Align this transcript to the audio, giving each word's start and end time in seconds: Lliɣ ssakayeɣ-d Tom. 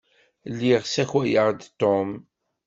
Lliɣ 0.51 0.81
ssakayeɣ-d 0.85 1.59
Tom. 1.79 2.09